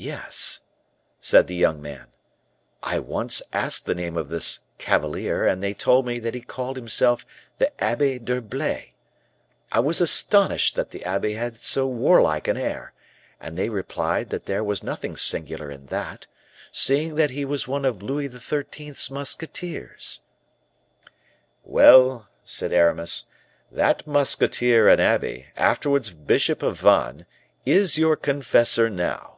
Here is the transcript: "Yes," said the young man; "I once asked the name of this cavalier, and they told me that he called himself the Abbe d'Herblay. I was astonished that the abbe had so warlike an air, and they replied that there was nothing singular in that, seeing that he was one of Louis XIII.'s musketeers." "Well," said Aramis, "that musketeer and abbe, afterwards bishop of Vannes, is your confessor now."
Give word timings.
"Yes," 0.00 0.60
said 1.20 1.48
the 1.48 1.56
young 1.56 1.82
man; 1.82 2.06
"I 2.84 3.00
once 3.00 3.42
asked 3.52 3.84
the 3.84 3.96
name 3.96 4.16
of 4.16 4.28
this 4.28 4.60
cavalier, 4.78 5.44
and 5.44 5.60
they 5.60 5.74
told 5.74 6.06
me 6.06 6.20
that 6.20 6.36
he 6.36 6.40
called 6.40 6.76
himself 6.76 7.26
the 7.56 7.72
Abbe 7.82 8.20
d'Herblay. 8.20 8.94
I 9.72 9.80
was 9.80 10.00
astonished 10.00 10.76
that 10.76 10.92
the 10.92 11.04
abbe 11.04 11.32
had 11.32 11.56
so 11.56 11.88
warlike 11.88 12.46
an 12.46 12.56
air, 12.56 12.92
and 13.40 13.58
they 13.58 13.68
replied 13.70 14.30
that 14.30 14.46
there 14.46 14.62
was 14.62 14.84
nothing 14.84 15.16
singular 15.16 15.68
in 15.68 15.86
that, 15.86 16.28
seeing 16.70 17.16
that 17.16 17.30
he 17.30 17.44
was 17.44 17.66
one 17.66 17.84
of 17.84 18.00
Louis 18.00 18.28
XIII.'s 18.28 19.10
musketeers." 19.10 20.20
"Well," 21.64 22.28
said 22.44 22.72
Aramis, 22.72 23.26
"that 23.72 24.06
musketeer 24.06 24.86
and 24.86 25.00
abbe, 25.00 25.46
afterwards 25.56 26.10
bishop 26.10 26.62
of 26.62 26.78
Vannes, 26.78 27.24
is 27.66 27.98
your 27.98 28.14
confessor 28.14 28.88
now." 28.88 29.34